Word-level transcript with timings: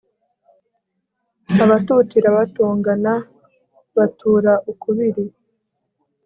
abatutira 1.63 2.27
batongana 2.37 3.13
batura 3.95 4.53
ukubiri 4.71 5.25